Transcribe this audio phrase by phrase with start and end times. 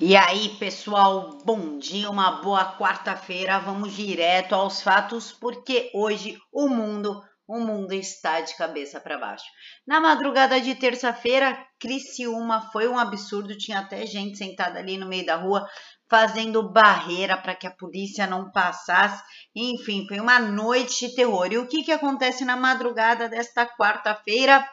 [0.00, 3.58] E aí, pessoal, bom dia, uma boa quarta-feira.
[3.58, 9.44] Vamos direto aos fatos, porque hoje o mundo, o mundo está de cabeça para baixo.
[9.84, 15.26] Na madrugada de terça-feira, Criciúma foi um absurdo, tinha até gente sentada ali no meio
[15.26, 15.66] da rua
[16.08, 19.20] fazendo barreira para que a polícia não passasse.
[19.52, 21.52] Enfim, foi uma noite de terror.
[21.52, 24.64] E o que que acontece na madrugada desta quarta-feira?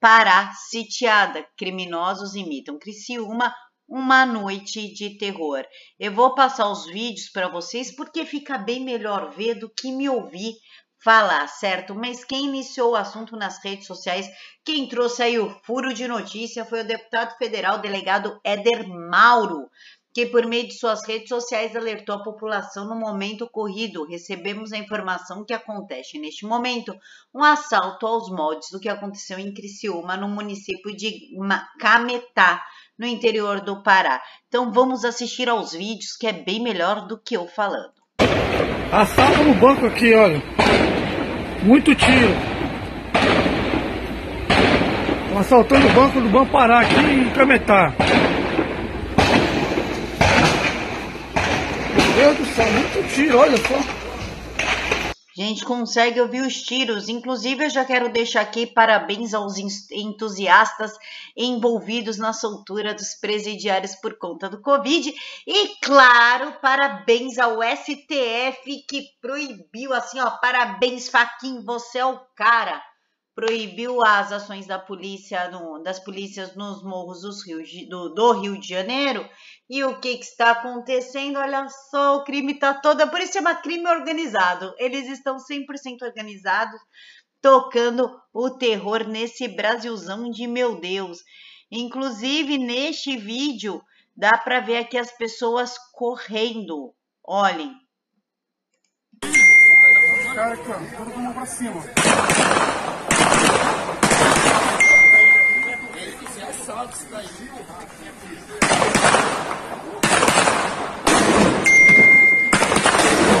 [0.00, 1.46] Pará sitiada.
[1.56, 3.54] Criminosos imitam Criciúma
[3.88, 5.64] uma noite de terror.
[5.98, 10.08] Eu vou passar os vídeos para vocês porque fica bem melhor ver do que me
[10.08, 10.54] ouvir
[11.02, 11.94] falar, certo?
[11.94, 14.28] Mas quem iniciou o assunto nas redes sociais,
[14.64, 19.70] quem trouxe aí o furo de notícia foi o deputado federal delegado Éder Mauro,
[20.12, 24.06] que por meio de suas redes sociais alertou a população no momento ocorrido.
[24.06, 26.94] Recebemos a informação que acontece neste momento
[27.34, 31.28] um assalto aos moldes do que aconteceu em Criciúma, no município de
[31.78, 32.62] Cametá,
[32.98, 34.20] no interior do Pará.
[34.48, 37.92] Então vamos assistir aos vídeos que é bem melhor do que eu falando.
[38.90, 40.42] Assalto no banco aqui, olha.
[41.62, 42.58] Muito tiro.
[45.26, 47.94] Estão assaltando o banco do Banco Pará aqui em Cametá.
[52.18, 54.08] Deus do céu, muito tiro, olha só
[55.38, 57.08] gente consegue ouvir os tiros.
[57.08, 59.54] Inclusive, eu já quero deixar aqui parabéns aos
[59.92, 60.98] entusiastas
[61.36, 65.14] envolvidos na soltura dos presidiários por conta do Covid.
[65.46, 72.82] E, claro, parabéns ao STF que proibiu, assim, ó, parabéns, Faquin, você é o cara
[73.38, 77.20] proibiu as ações da polícia, no, das polícias nos morros
[77.88, 79.24] do, do, Rio de Janeiro.
[79.68, 81.38] E o que, que, está acontecendo?
[81.38, 83.06] Olha só, o crime está todo.
[83.10, 84.74] Por isso chama crime organizado.
[84.78, 86.80] Eles estão 100% organizados,
[87.42, 91.18] tocando o terror nesse Brasilzão de meu Deus.
[91.70, 93.82] Inclusive, neste vídeo,
[94.16, 96.94] dá para ver aqui as pessoas correndo.
[97.22, 97.74] Olhem.
[100.34, 101.82] Cara, ó, todo mão pra cima.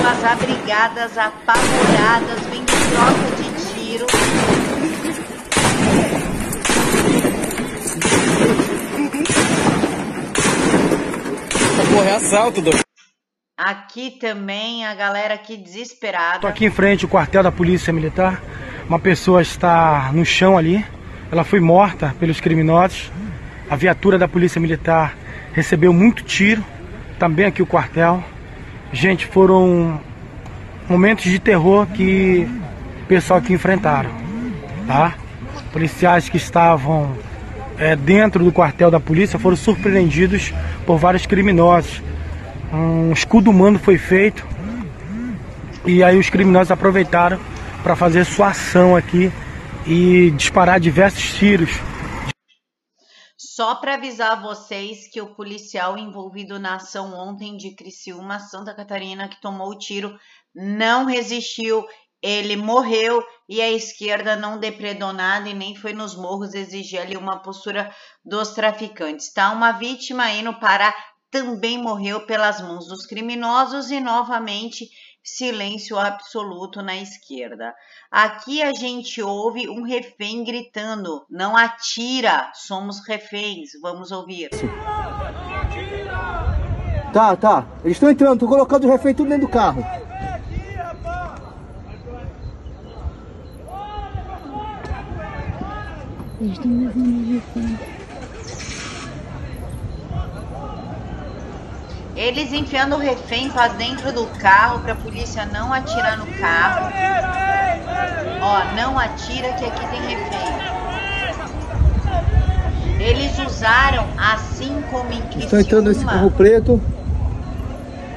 [0.08, 4.06] As abrigadas apavoradas vêm de troca de tiro.
[11.94, 12.80] Correr assalto, doutor.
[13.54, 16.36] Aqui também a galera aqui desesperada.
[16.36, 18.42] Estou aqui em frente ao quartel da Polícia Militar.
[18.88, 20.82] Uma pessoa está no chão ali.
[21.30, 23.12] Ela foi morta pelos criminosos.
[23.68, 25.14] A viatura da Polícia Militar
[25.52, 26.64] recebeu muito tiro.
[27.18, 28.24] Também aqui o quartel.
[28.92, 30.00] Gente, foram
[30.88, 32.48] momentos de terror que
[33.02, 34.10] o pessoal aqui enfrentaram.
[34.86, 35.14] Tá?
[35.72, 37.12] Policiais que estavam
[37.78, 40.52] é, dentro do quartel da polícia foram surpreendidos
[40.86, 42.02] por vários criminosos.
[42.72, 44.46] Um escudo humano foi feito
[45.84, 47.38] e aí os criminosos aproveitaram
[47.82, 49.30] para fazer sua ação aqui
[49.86, 51.70] e disparar diversos tiros.
[53.58, 59.26] Só para avisar vocês que o policial envolvido na ação ontem de Criciúma, Santa Catarina,
[59.26, 60.16] que tomou o tiro,
[60.54, 61.84] não resistiu,
[62.22, 67.16] ele morreu e a esquerda não depredou nada e nem foi nos morros exigir ali
[67.16, 67.92] uma postura
[68.24, 69.32] dos traficantes.
[69.32, 70.94] Tá uma vítima aí no Pará
[71.28, 74.88] também morreu pelas mãos dos criminosos e novamente
[75.36, 77.74] silêncio absoluto na esquerda.
[78.10, 83.70] Aqui a gente ouve um refém gritando: Não atira, somos reféns.
[83.80, 84.50] Vamos ouvir.
[87.12, 87.66] Tá, tá.
[87.84, 89.84] Eles estão entrando, tô colocando o refém tudo dentro do carro.
[96.40, 97.97] Eles estão levando o refém.
[102.18, 106.90] Eles enfiando o refém para dentro do carro para a polícia não atirar no carro.
[108.42, 110.58] Ó, não atira que aqui tem refém.
[112.98, 116.82] Eles usaram, assim como em Criciúma, Estão entrando nesse carro preto.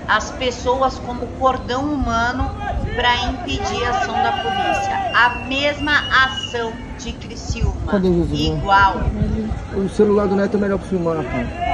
[0.08, 2.50] as pessoas como cordão humano
[2.96, 5.12] para impedir a ação da polícia.
[5.14, 5.92] A mesma
[6.26, 8.02] ação de Criciúma.
[8.34, 8.96] Igual.
[9.76, 11.71] O celular do Neto é melhor para filmar, rapaz.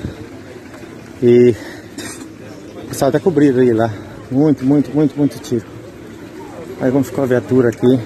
[1.22, 1.54] E
[2.82, 3.92] o pessoal tá cobrido aí lá.
[4.30, 5.66] Muito, muito, muito, muito tiro.
[6.80, 8.00] Aí como ficou a viatura aqui.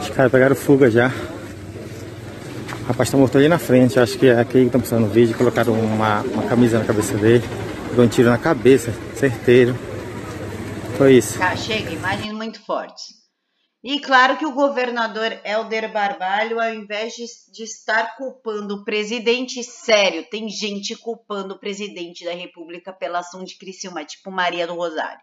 [0.00, 1.12] Os caras pegaram fuga já.
[2.84, 4.00] O rapaz tá morto ali na frente.
[4.00, 5.36] Acho que é aqui que estão passando no vídeo.
[5.36, 7.44] Colocaram uma, uma camisa na cabeça dele.
[7.90, 9.76] Pegou um tiro na cabeça, certeiro.
[10.96, 11.38] Foi isso.
[11.38, 13.23] Tá, chega, imagens muito fortes.
[13.86, 19.62] E claro que o governador Helder Barbalho, ao invés de, de, estar culpando o presidente,
[19.62, 24.74] sério, tem gente culpando o presidente da República pela ação de Criciúma, tipo Maria do
[24.74, 25.20] Rosário,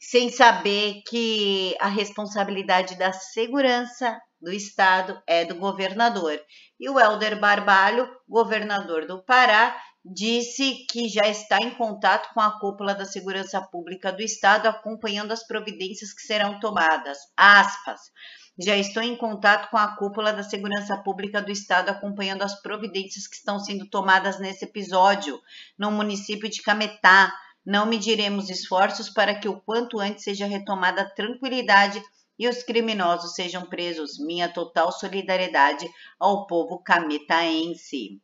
[0.00, 6.40] sem saber que a responsabilidade da segurança do Estado é do governador.
[6.80, 12.58] E o Helder Barbalho, governador do Pará, disse que já está em contato com a
[12.58, 17.18] cúpula da segurança pública do estado, acompanhando as providências que serão tomadas.
[17.36, 18.00] Aspas.
[18.58, 23.26] Já estou em contato com a cúpula da segurança pública do estado, acompanhando as providências
[23.26, 25.40] que estão sendo tomadas nesse episódio
[25.78, 27.32] no município de Cametá.
[27.64, 32.02] Não mediremos esforços para que o quanto antes seja retomada a tranquilidade
[32.38, 34.18] e os criminosos sejam presos.
[34.18, 35.88] Minha total solidariedade
[36.18, 38.20] ao povo cametaense.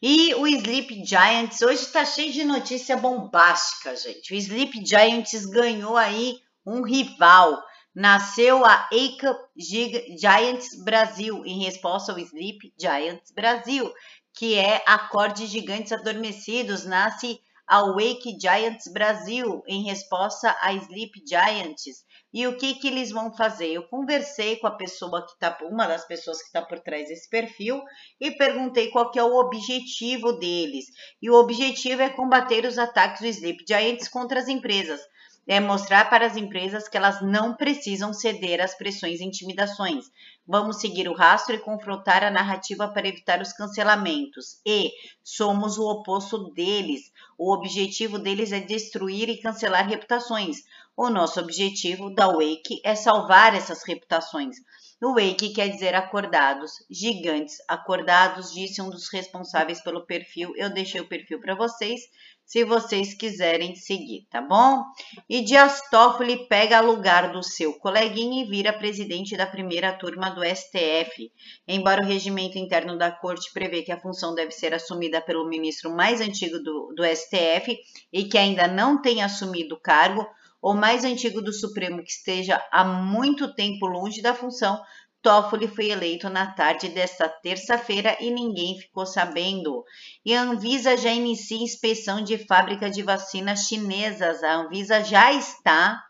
[0.00, 4.32] E o Sleep Giants, hoje está cheio de notícia bombástica, gente.
[4.32, 7.60] O Sleep Giants ganhou aí um rival.
[7.92, 13.92] Nasceu a Aka Giants Brasil, em resposta ao Sleep Giants Brasil,
[14.34, 16.84] que é Acorde Gigantes Adormecidos.
[16.84, 22.02] Nasce a Wake Giants Brasil, em resposta a Sleep Giants.
[22.32, 23.72] E o que, que eles vão fazer?
[23.72, 27.28] Eu conversei com a pessoa que está, uma das pessoas que está por trás desse
[27.28, 27.82] perfil,
[28.18, 30.86] e perguntei qual que é o objetivo deles.
[31.20, 35.00] E o objetivo é combater os ataques do Sleep Giants contra as empresas.
[35.48, 40.04] É mostrar para as empresas que elas não precisam ceder às pressões e intimidações.
[40.46, 44.60] Vamos seguir o rastro e confrontar a narrativa para evitar os cancelamentos.
[44.66, 44.92] E
[45.24, 47.10] somos o oposto deles.
[47.38, 50.58] O objetivo deles é destruir e cancelar reputações.
[50.94, 54.56] O nosso objetivo da Wake é salvar essas reputações.
[55.00, 60.52] Wake quer dizer acordados, gigantes acordados, disse um dos responsáveis pelo perfil.
[60.56, 62.00] Eu deixei o perfil para vocês,
[62.48, 64.82] se vocês quiserem seguir, tá bom?
[65.28, 70.42] E Dias Toffoli pega lugar do seu coleguinha e vira presidente da primeira turma do
[70.42, 71.30] STF.
[71.68, 75.94] Embora o regimento interno da corte prevê que a função deve ser assumida pelo ministro
[75.94, 77.78] mais antigo do, do STF
[78.10, 80.26] e que ainda não tenha assumido o cargo,
[80.60, 84.80] ou mais antigo do Supremo que esteja há muito tempo longe da função,
[85.28, 89.84] Toffoli foi eleito na tarde desta terça-feira e ninguém ficou sabendo.
[90.24, 94.42] E a Anvisa já inicia inspeção de fábrica de vacinas chinesas.
[94.42, 96.02] A Anvisa já está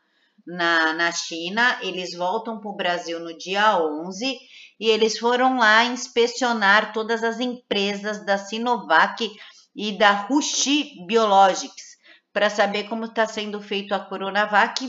[0.46, 4.38] na, na China, eles voltam para o Brasil no dia 11
[4.78, 9.28] e eles foram lá inspecionar todas as empresas da Sinovac
[9.74, 11.96] e da Rushi Biologics
[12.32, 14.88] para saber como está sendo feito a Coronavac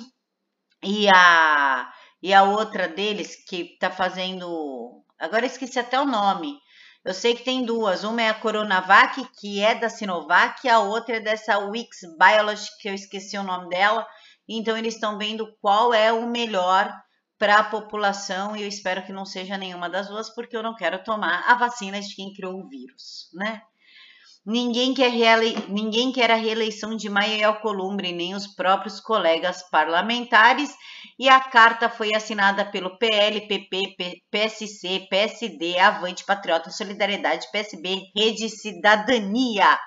[0.84, 1.92] e a,
[2.22, 5.04] e a outra deles que está fazendo.
[5.18, 6.58] Agora esqueci até o nome.
[7.04, 8.04] Eu sei que tem duas.
[8.04, 12.68] Uma é a Coronavac, que é da Sinovac, e a outra é dessa Wix Biology,
[12.82, 14.06] que eu esqueci o nome dela.
[14.48, 16.94] Então, eles estão vendo qual é o melhor
[17.40, 20.76] para a população e eu espero que não seja nenhuma das duas, porque eu não
[20.76, 23.62] quero tomar a vacina de quem criou o vírus, né?
[24.52, 25.12] Ninguém quer.
[25.68, 30.76] Ninguém quer a reeleição de Maia Alcolumbre, nem os próprios colegas parlamentares,
[31.20, 38.50] e a carta foi assinada pelo PL, PP, PSC, PSD, Avante, Patriota, Solidariedade, PSB, Rede
[38.50, 39.78] Cidadania.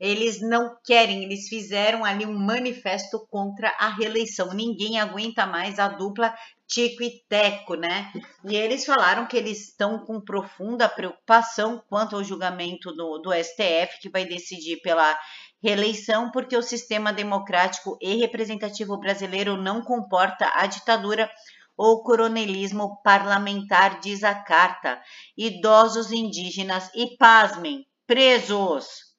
[0.00, 4.52] Eles não querem, eles fizeram ali um manifesto contra a reeleição.
[4.52, 6.34] Ninguém aguenta mais a dupla
[6.70, 8.12] tico e teco, né?
[8.44, 14.00] E eles falaram que eles estão com profunda preocupação quanto ao julgamento do, do STF,
[14.00, 15.18] que vai decidir pela
[15.62, 21.28] reeleição, porque o sistema democrático e representativo brasileiro não comporta a ditadura
[21.76, 25.02] ou coronelismo parlamentar, diz a carta.
[25.36, 29.09] Idosos indígenas e, pasmem, presos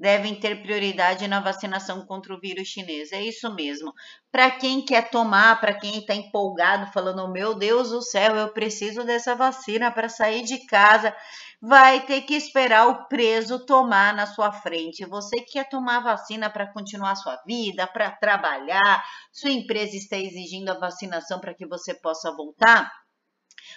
[0.00, 3.12] devem ter prioridade na vacinação contra o vírus chinês.
[3.12, 3.92] É isso mesmo.
[4.32, 9.04] Para quem quer tomar, para quem está empolgado, falando: meu Deus do céu, eu preciso
[9.04, 11.14] dessa vacina para sair de casa,
[11.60, 15.04] vai ter que esperar o preso tomar na sua frente.
[15.04, 20.78] Você quer tomar vacina para continuar sua vida, para trabalhar, sua empresa está exigindo a
[20.78, 22.90] vacinação para que você possa voltar?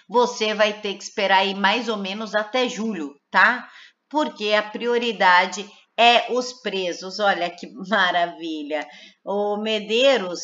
[0.07, 3.67] Você vai ter que esperar aí mais ou menos até julho, tá?
[4.09, 7.19] Porque a prioridade é os presos.
[7.19, 8.87] Olha que maravilha.
[9.23, 10.41] O Medeiros,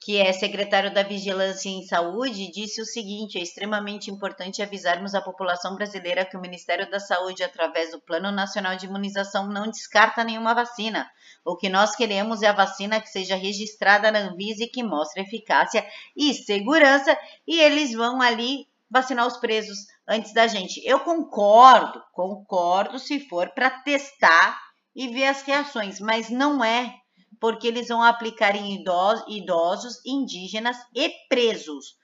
[0.00, 5.20] que é secretário da Vigilância em Saúde, disse o seguinte: é extremamente importante avisarmos a
[5.20, 10.24] população brasileira que o Ministério da Saúde, através do Plano Nacional de Imunização, não descarta
[10.24, 11.08] nenhuma vacina.
[11.44, 15.22] O que nós queremos é a vacina que seja registrada na Anvisa e que mostre
[15.22, 15.86] eficácia
[16.16, 20.80] e segurança, e eles vão ali vacinar os presos antes da gente.
[20.84, 24.65] Eu concordo, concordo se for para testar
[24.96, 26.98] e ver as reações, mas não é
[27.38, 31.94] porque eles vão aplicar em idosos, indígenas e presos.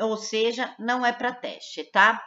[0.00, 2.20] Ou seja, não é para teste, tá?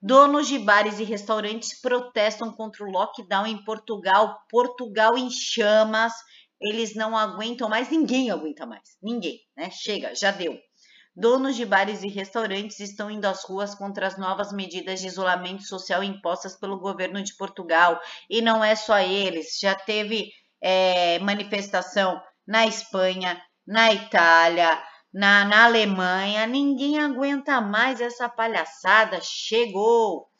[0.00, 4.38] Donos de bares e restaurantes protestam contra o lockdown em Portugal.
[4.48, 6.12] Portugal em chamas.
[6.60, 8.96] Eles não aguentam mais, ninguém aguenta mais.
[9.02, 9.70] Ninguém, né?
[9.70, 10.58] Chega, já deu.
[11.14, 15.62] Donos de bares e restaurantes estão indo às ruas contra as novas medidas de isolamento
[15.62, 18.00] social impostas pelo governo de Portugal.
[18.30, 25.64] E não é só eles, já teve é, manifestação na Espanha, na Itália, na, na
[25.66, 26.46] Alemanha.
[26.46, 29.20] Ninguém aguenta mais essa palhaçada.
[29.20, 30.30] Chegou!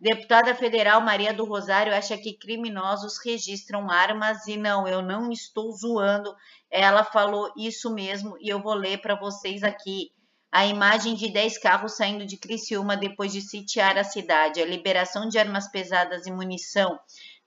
[0.00, 5.70] Deputada federal Maria do Rosário acha que criminosos registram armas e não, eu não estou
[5.72, 6.34] zoando.
[6.70, 10.10] Ela falou isso mesmo e eu vou ler para vocês aqui.
[10.52, 15.26] A imagem de 10 carros saindo de Criciúma depois de sitiar a cidade, a liberação
[15.26, 17.00] de armas pesadas e munição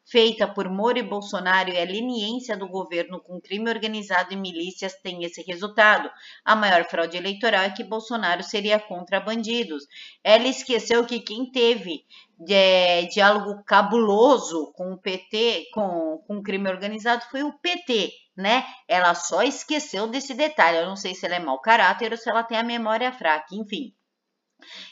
[0.05, 4.93] feita por Moro e Bolsonaro e a leniência do governo com crime organizado e milícias
[5.01, 6.09] tem esse resultado.
[6.43, 9.83] A maior fraude eleitoral é que Bolsonaro seria contra bandidos.
[10.23, 12.05] Ela esqueceu que quem teve
[12.47, 18.65] é, diálogo cabuloso com o PT, com, o crime organizado, foi o PT né?
[18.85, 20.79] Ela só esqueceu desse detalhe.
[20.79, 23.55] Eu não sei se ela é mau caráter ou se ela tem a memória fraca,
[23.55, 23.93] enfim.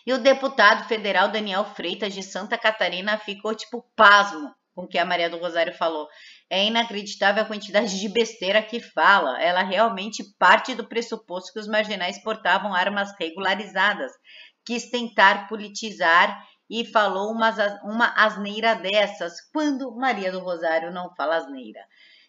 [0.06, 5.06] E o deputado federal Daniel Freitas de Santa Catarina ficou tipo pasmo o que a
[5.06, 6.08] Maria do Rosário falou.
[6.50, 9.42] É inacreditável a quantidade de besteira que fala.
[9.42, 14.12] Ela realmente parte do pressuposto que os marginais portavam armas regularizadas.
[14.66, 17.52] Quis tentar politizar e falou uma,
[17.84, 21.82] uma asneira dessas, quando Maria do Rosário não fala asneira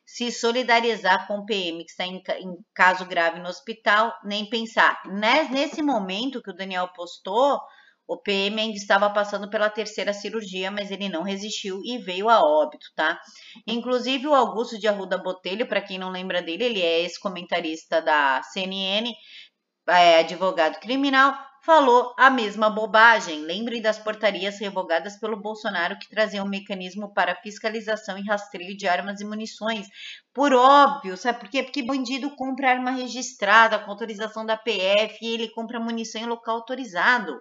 [0.06, 5.00] se solidarizar com o PM que está em, em caso grave no hospital, nem pensar.
[5.50, 7.58] Nesse momento que o Daniel postou,
[8.06, 12.40] o PM ainda estava passando pela terceira cirurgia, mas ele não resistiu e veio a
[12.40, 13.18] óbito, tá?
[13.66, 18.42] Inclusive o Augusto de Arruda Botelho, para quem não lembra dele, ele é ex-comentarista da
[18.42, 19.12] CNN,
[19.88, 21.34] é advogado criminal,
[21.64, 23.40] falou a mesma bobagem.
[23.40, 28.86] Lembre das portarias revogadas pelo Bolsonaro que traziam um mecanismo para fiscalização e rastreio de
[28.86, 29.86] armas e munições.
[30.32, 31.62] Por óbvio, sabe por quê?
[31.62, 36.56] Porque bandido compra arma registrada com autorização da PF e ele compra munição em local
[36.56, 37.40] autorizado.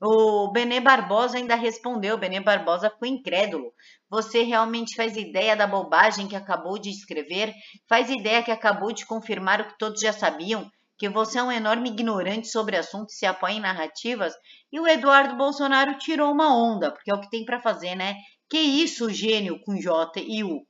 [0.00, 3.72] O Benê Barbosa ainda respondeu, Benê Barbosa ficou incrédulo.
[4.08, 7.52] Você realmente faz ideia da bobagem que acabou de escrever?
[7.88, 10.70] Faz ideia que acabou de confirmar o que todos já sabiam?
[10.98, 14.34] que você é um enorme ignorante sobre assuntos e se apoia em narrativas,
[14.70, 18.16] e o Eduardo Bolsonaro tirou uma onda, porque é o que tem para fazer, né?
[18.50, 20.66] Que isso, gênio com J e U.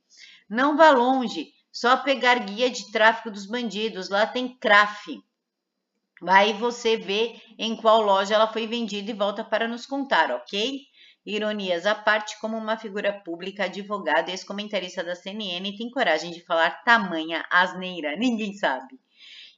[0.47, 5.19] Não vá longe, só pegar guia de tráfico dos bandidos, lá tem CRAF.
[6.27, 10.81] Aí você vê em qual loja ela foi vendida e volta para nos contar, ok?
[11.25, 16.43] Ironias à parte, como uma figura pública, advogado e ex-comentarista da CNN tem coragem de
[16.45, 18.15] falar tamanha asneira?
[18.15, 18.99] Ninguém sabe.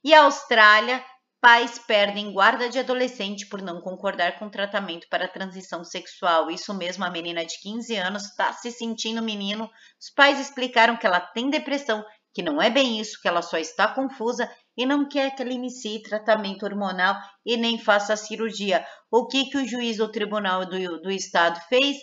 [0.04, 1.04] E a Austrália,
[1.40, 6.52] pais perdem guarda de adolescente por não concordar com tratamento para transição sexual.
[6.52, 9.70] Isso mesmo, a menina de 15 anos está se sentindo menino.
[10.00, 13.58] Os pais explicaram que ela tem depressão, que não é bem isso, que ela só
[13.58, 18.86] está confusa e não quer que ela inicie tratamento hormonal e nem faça cirurgia.
[19.12, 21.98] O que, que o juiz do tribunal do, do estado fez?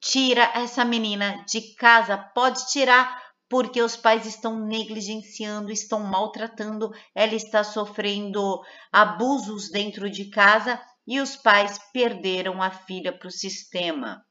[0.00, 7.34] Tira essa menina de casa, pode tirar porque os pais estão negligenciando, estão maltratando, ela
[7.34, 8.60] está sofrendo
[8.92, 14.22] abusos dentro de casa e os pais perderam a filha para o sistema.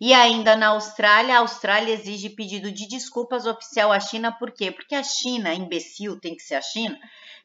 [0.00, 4.70] E ainda na Austrália, a Austrália exige pedido de desculpas oficial à China, por quê?
[4.70, 6.98] Porque a China, imbecil, tem que ser a China,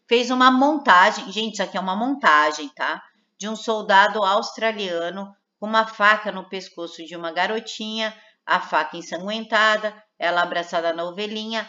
[0.07, 3.01] fez uma montagem, gente, isso aqui é uma montagem, tá?
[3.37, 9.93] De um soldado australiano com uma faca no pescoço de uma garotinha, a faca ensanguentada,
[10.17, 11.67] ela abraçada na ovelhinha,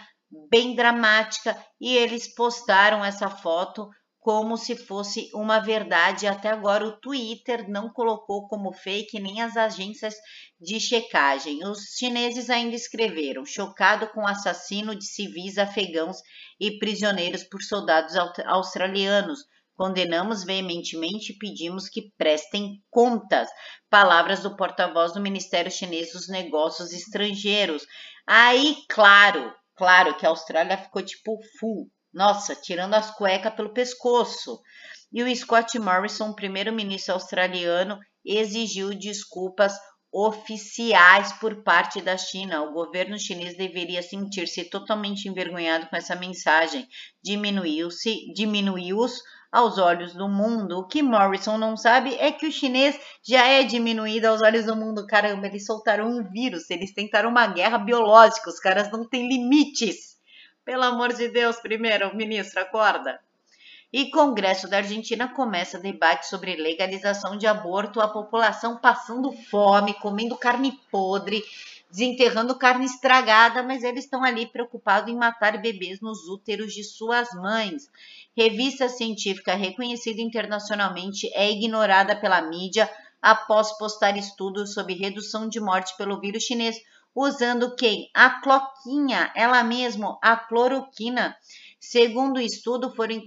[0.49, 3.91] bem dramática, e eles postaram essa foto
[4.21, 6.27] como se fosse uma verdade.
[6.27, 10.15] Até agora o Twitter não colocou como fake nem as agências
[10.61, 11.67] de checagem.
[11.67, 16.19] Os chineses ainda escreveram: chocado com o assassino de civis afegãos
[16.61, 19.41] e prisioneiros por soldados australianos.
[19.75, 23.49] Condenamos veementemente e pedimos que prestem contas.
[23.89, 27.87] Palavras do porta-voz do Ministério Chinês dos Negócios Estrangeiros.
[28.27, 31.91] Aí, claro, claro que a Austrália ficou tipo full.
[32.13, 34.61] Nossa, tirando as cuecas pelo pescoço.
[35.13, 39.75] E o Scott Morrison, primeiro-ministro australiano, exigiu desculpas
[40.13, 42.63] oficiais por parte da China.
[42.63, 46.87] O governo chinês deveria sentir-se totalmente envergonhado com essa mensagem.
[47.23, 49.13] Diminuiu-se, diminuiu-os
[49.53, 50.79] aos olhos do mundo.
[50.79, 54.77] O que Morrison não sabe é que o chinês já é diminuído aos olhos do
[54.77, 55.07] mundo.
[55.07, 60.10] Caramba, eles soltaram um vírus, eles tentaram uma guerra biológica, os caras não têm limites.
[60.65, 63.21] Pelo amor de Deus, primeiro, ministro, acorda.
[63.93, 70.37] E Congresso da Argentina começa debate sobre legalização de aborto, a população passando fome, comendo
[70.37, 71.43] carne podre,
[71.91, 77.33] desenterrando carne estragada, mas eles estão ali preocupados em matar bebês nos úteros de suas
[77.33, 77.91] mães.
[78.37, 82.89] Revista científica reconhecida internacionalmente é ignorada pela mídia
[83.21, 86.81] após postar estudos sobre redução de morte pelo vírus chinês,
[87.15, 88.11] usando quem?
[88.15, 91.37] A cloquinha, ela mesma, a cloroquina.
[91.79, 93.23] Segundo o estudo, foram,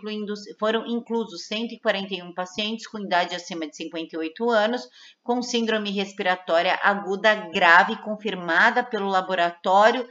[0.60, 4.88] foram inclusos 141 pacientes com idade acima de 58 anos,
[5.24, 10.08] com síndrome respiratória aguda grave confirmada pelo laboratório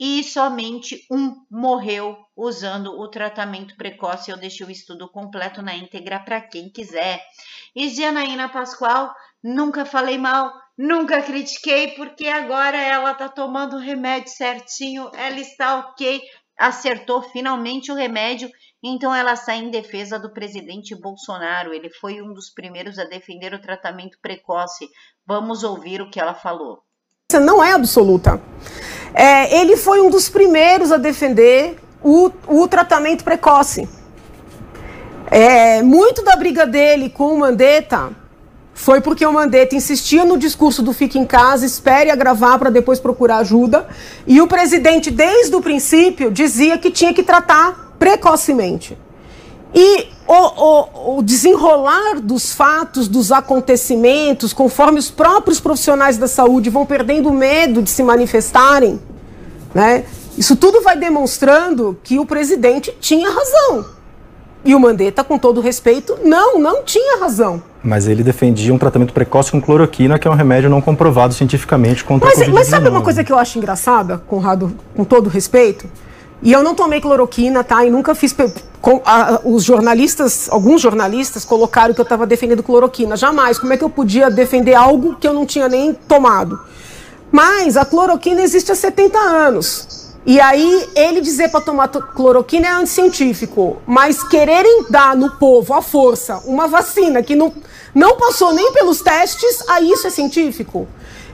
[0.00, 4.30] e somente um morreu usando o tratamento precoce.
[4.30, 7.22] Eu deixei o estudo completo na íntegra para quem quiser.
[7.76, 14.32] E Janaína Pascoal, nunca falei mal, nunca critiquei, porque agora ela tá tomando o remédio
[14.32, 16.20] certinho, ela está ok,
[16.58, 18.50] acertou finalmente o remédio,
[18.82, 21.72] então ela sai em defesa do presidente Bolsonaro.
[21.72, 24.88] Ele foi um dos primeiros a defender o tratamento precoce.
[25.24, 26.82] Vamos ouvir o que ela falou.
[27.32, 28.40] Não é absoluta.
[29.14, 33.88] É, ele foi um dos primeiros a defender o, o tratamento precoce.
[35.30, 38.21] É, muito da briga dele com o Mandetta
[38.82, 42.98] foi porque o Mandetta insistia no discurso do fique em casa, espere agravar para depois
[42.98, 43.86] procurar ajuda.
[44.26, 48.98] E o presidente, desde o princípio, dizia que tinha que tratar precocemente.
[49.72, 56.68] E o, o, o, desenrolar dos fatos, dos acontecimentos, conforme os próprios profissionais da saúde
[56.68, 59.00] vão perdendo medo de se manifestarem,
[59.72, 60.04] né?
[60.36, 64.01] isso tudo vai demonstrando que o presidente tinha razão.
[64.64, 67.62] E o Mandetta, com todo respeito, não, não tinha razão.
[67.82, 72.04] Mas ele defendia um tratamento precoce com cloroquina, que é um remédio não comprovado cientificamente
[72.04, 72.54] contra mas, a Covid-19.
[72.54, 75.86] Mas sabe uma coisa que eu acho engraçada, Conrado, com todo respeito?
[76.40, 77.84] E eu não tomei cloroquina, tá?
[77.84, 78.34] E nunca fiz.
[78.80, 83.16] Com, a, os jornalistas, alguns jornalistas colocaram que eu estava defendendo cloroquina.
[83.16, 83.58] Jamais.
[83.58, 86.58] Como é que eu podia defender algo que eu não tinha nem tomado?
[87.30, 90.01] Mas a cloroquina existe há 70 anos.
[90.24, 95.82] E aí, ele dizer para tomar cloroquina é anticientífico, mas quererem dar no povo, à
[95.82, 97.52] força, uma vacina que não,
[97.92, 100.86] não passou nem pelos testes, aí isso é científico.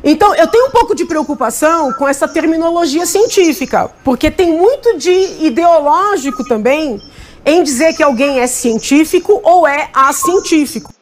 [0.03, 5.45] Então, eu tenho um pouco de preocupação com essa terminologia científica, porque tem muito de
[5.45, 6.99] ideológico também
[7.45, 10.93] em dizer que alguém é científico ou é acientífico.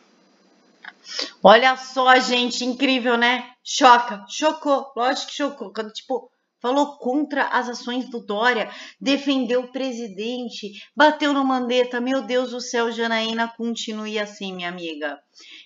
[1.43, 3.45] Olha só, gente, incrível, né?
[3.63, 5.73] Choca, chocou, lógico que chocou.
[5.73, 12.01] Quando, tipo, falou contra as ações do Dória, defendeu o presidente, bateu no Mandetta.
[12.01, 15.19] Meu Deus do céu, Janaína, continue assim, minha amiga.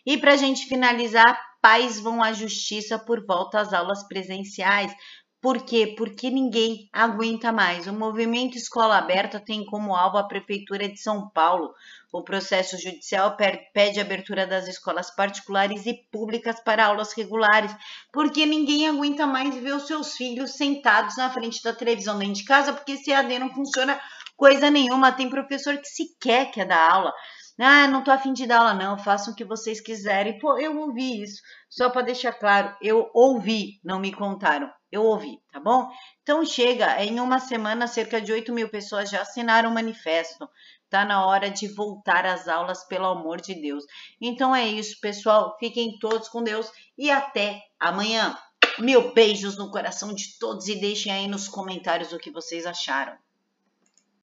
[0.04, 4.92] E para a gente finalizar, pais vão à justiça por volta às aulas presenciais.
[5.40, 5.94] Por quê?
[5.96, 7.86] Porque ninguém aguenta mais.
[7.86, 11.74] O movimento Escola Aberta tem como alvo a Prefeitura de São Paulo.
[12.12, 13.38] O processo judicial
[13.72, 17.74] pede abertura das escolas particulares e públicas para aulas regulares,
[18.12, 22.44] porque ninguém aguenta mais ver os seus filhos sentados na frente da televisão dentro de
[22.44, 23.98] casa, porque esse AD não funciona
[24.36, 25.12] coisa nenhuma.
[25.12, 27.14] Tem professor que sequer quer dar aula.
[27.62, 28.96] Ah, não tô afim de dar aula, não.
[28.96, 30.38] Façam o que vocês quiserem.
[30.38, 31.42] Pô, eu ouvi isso.
[31.68, 34.72] Só para deixar claro, eu ouvi, não me contaram.
[34.90, 35.88] eu ouvi, tá bom?
[36.22, 40.48] Então chega, em uma semana, cerca de 8 mil pessoas já assinaram o manifesto.
[40.88, 43.84] Tá na hora de voltar às aulas, pelo amor de Deus.
[44.20, 45.56] Então é isso, pessoal.
[45.60, 48.36] Fiquem todos com Deus e até amanhã.
[48.78, 53.16] Mil beijos no coração de todos e deixem aí nos comentários o que vocês acharam.